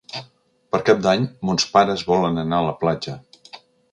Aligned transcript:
Per 0.75 0.79
Cap 0.87 1.03
d'Any 1.07 1.27
mons 1.49 1.67
pares 1.75 2.05
volen 2.11 2.45
anar 2.45 2.61
a 2.63 2.69
la 2.71 2.75
platja. 2.83 3.17